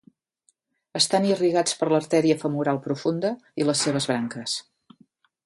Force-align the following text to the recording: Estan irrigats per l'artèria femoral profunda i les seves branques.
Estan 0.99 1.27
irrigats 1.31 1.77
per 1.81 1.89
l'artèria 1.91 2.39
femoral 2.45 2.81
profunda 2.87 3.33
i 3.63 3.69
les 3.69 3.85
seves 3.87 4.09
branques. 4.15 4.59